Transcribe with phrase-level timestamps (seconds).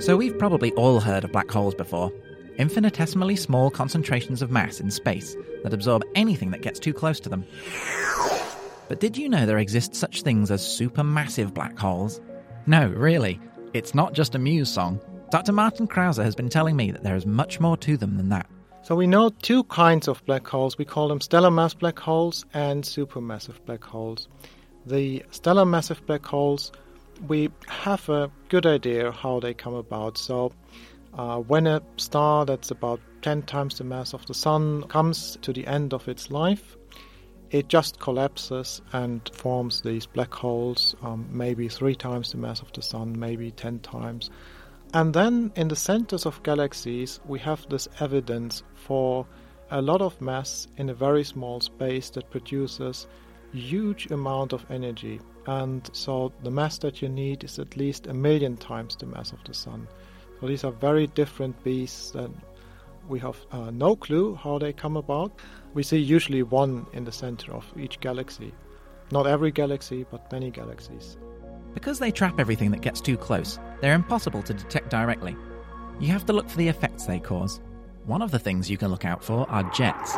[0.00, 2.10] So we've probably all heard of black holes before.
[2.56, 7.28] Infinitesimally small concentrations of mass in space that absorb anything that gets too close to
[7.28, 7.44] them.
[8.88, 12.20] But did you know there exist such things as supermassive black holes?
[12.66, 13.38] No, really.
[13.72, 15.00] It's not just a Muse song.
[15.30, 15.52] Dr.
[15.52, 18.49] Martin Krause has been telling me that there is much more to them than that.
[18.82, 20.78] So we know two kinds of black holes.
[20.78, 24.28] We call them stellar mass black holes and supermassive black holes.
[24.86, 26.72] The stellar massive black holes
[27.28, 30.18] we have a good idea how they come about.
[30.18, 30.52] So,
[31.14, 35.52] uh, when a star that's about 10 times the mass of the Sun comes to
[35.52, 36.76] the end of its life,
[37.50, 42.72] it just collapses and forms these black holes, um, maybe three times the mass of
[42.72, 44.30] the Sun, maybe 10 times.
[44.92, 49.26] And then in the centers of galaxies, we have this evidence for
[49.70, 53.06] a lot of mass in a very small space that produces
[53.52, 58.14] huge amount of energy and so the mass that you need is at least a
[58.14, 59.88] million times the mass of the sun.
[60.40, 62.38] So these are very different beasts and
[63.08, 65.32] we have uh, no clue how they come about.
[65.74, 68.52] We see usually one in the center of each galaxy.
[69.10, 71.16] Not every galaxy, but many galaxies.
[71.74, 75.36] Because they trap everything that gets too close, they're impossible to detect directly.
[76.00, 77.60] You have to look for the effects they cause.
[78.06, 80.16] One of the things you can look out for are jets.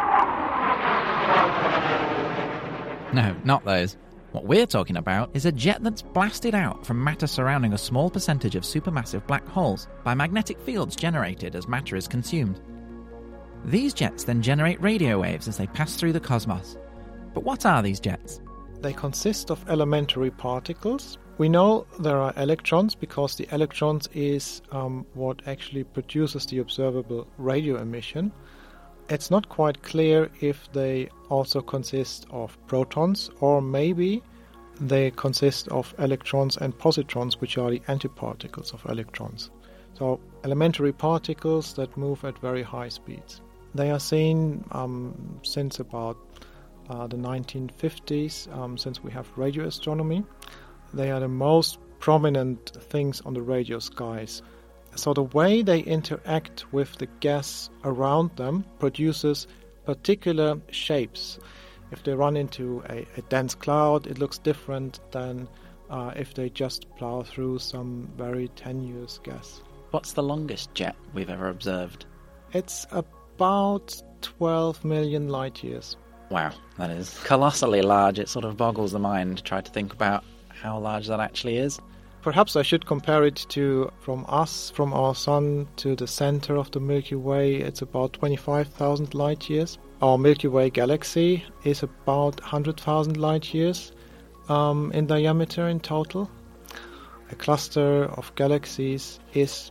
[3.13, 3.97] No, not those.
[4.31, 8.09] What we're talking about is a jet that's blasted out from matter surrounding a small
[8.09, 12.59] percentage of supermassive black holes by magnetic fields generated as matter is consumed.
[13.67, 16.79] These jets then generate radio waves as they pass through the cosmos.
[17.35, 18.41] But what are these jets?
[18.83, 21.17] They consist of elementary particles.
[21.39, 27.29] We know there are electrons because the electrons is um, what actually produces the observable
[27.39, 28.33] radio emission.
[29.09, 34.21] It's not quite clear if they also consist of protons or maybe
[34.81, 39.51] they consist of electrons and positrons, which are the antiparticles of electrons.
[39.95, 43.43] So, elementary particles that move at very high speeds.
[43.77, 46.17] They are seen um, since about
[46.89, 50.25] uh, the 1950s, um, since we have radio astronomy.
[50.95, 54.43] They are the most prominent things on the radio skies.
[54.95, 59.47] So the way they interact with the gas around them produces
[59.85, 61.39] particular shapes.
[61.91, 65.49] If they run into a, a dense cloud, it looks different than
[65.91, 69.63] uh, if they just plow through some very tenuous gas.
[69.91, 72.07] What's the longest jet we've ever observed?
[72.53, 75.97] It's about 12 million light years.
[76.33, 78.19] Wow, that is colossally large.
[78.19, 81.59] It sort of boggles the mind to try to think about how large that actually
[81.59, 81.79] is.
[82.23, 86.71] Perhaps I should compare it to from us, from our sun to the center of
[86.71, 89.77] the Milky Way, it's about 25,000 light years.
[90.01, 93.93] Our Milky Way galaxy is about 100,000 light years
[94.49, 96.31] um, in diameter in total.
[97.31, 99.71] A cluster of galaxies is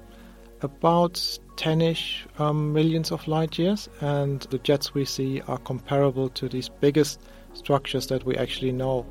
[0.62, 6.28] about 10 ish um, millions of light years, and the jets we see are comparable
[6.28, 7.22] to these biggest
[7.54, 9.06] structures that we actually know.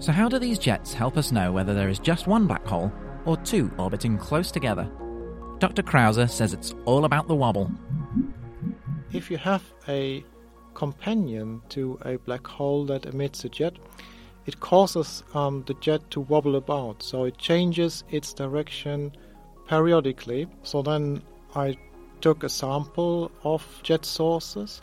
[0.00, 2.92] So, how do these jets help us know whether there is just one black hole
[3.24, 4.86] or two orbiting close together?
[5.60, 5.82] Dr.
[5.82, 7.70] Krause says it's all about the wobble.
[9.14, 10.22] If you have a
[10.74, 13.78] companion to a black hole that emits a jet,
[14.44, 17.02] it causes um, the jet to wobble about.
[17.02, 19.16] So it changes its direction
[19.66, 20.48] periodically.
[20.64, 21.22] So then
[21.54, 21.78] I
[22.24, 24.80] took a sample of jet sources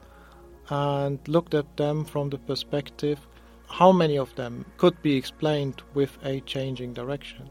[0.69, 3.19] and looked at them from the perspective
[3.67, 7.49] how many of them could be explained with a changing direction.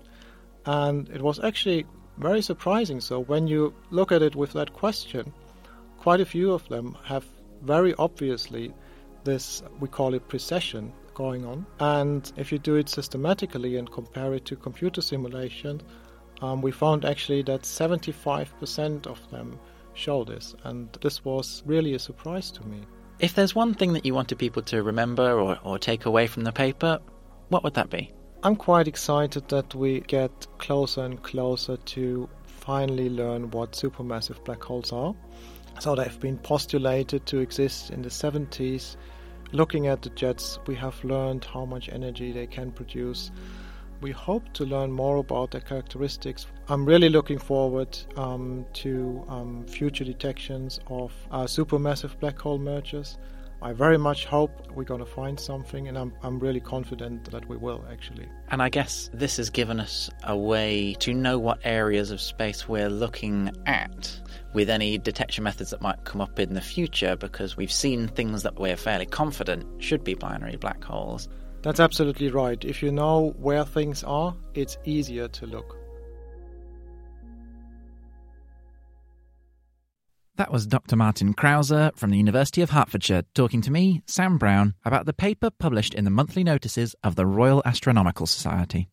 [0.64, 1.86] And it was actually
[2.18, 3.00] very surprising.
[3.00, 5.32] So, when you look at it with that question,
[5.98, 7.26] quite a few of them have
[7.62, 8.72] very obviously
[9.24, 11.66] this, we call it precession, going on.
[11.80, 15.82] And if you do it systematically and compare it to computer simulation,
[16.42, 19.58] um, we found actually that 75% of them
[19.94, 20.54] show this.
[20.64, 22.80] And this was really a surprise to me.
[23.18, 26.44] If there's one thing that you wanted people to remember or, or take away from
[26.44, 26.98] the paper,
[27.48, 28.12] what would that be?
[28.42, 34.62] I'm quite excited that we get closer and closer to finally learn what supermassive black
[34.62, 35.14] holes are.
[35.80, 38.96] So they've been postulated to exist in the 70s.
[39.52, 43.30] looking at the jets, we have learned how much energy they can produce.
[44.00, 46.46] We hope to learn more about their characteristics.
[46.68, 53.18] I'm really looking forward um, to um, future detections of uh, supermassive black hole mergers.
[53.62, 57.46] I very much hope we're going to find something, and I'm, I'm really confident that
[57.46, 58.26] we will actually.
[58.48, 62.66] And I guess this has given us a way to know what areas of space
[62.66, 64.18] we're looking at
[64.54, 68.44] with any detection methods that might come up in the future because we've seen things
[68.44, 71.28] that we're fairly confident should be binary black holes.
[71.62, 72.62] That's absolutely right.
[72.64, 75.76] If you know where things are, it's easier to look.
[80.36, 80.96] That was Dr.
[80.96, 85.50] Martin Krause from the University of Hertfordshire talking to me, Sam Brown, about the paper
[85.50, 88.88] published in the monthly notices of the Royal Astronomical Society.